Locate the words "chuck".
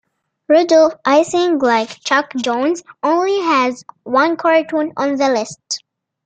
2.03-2.33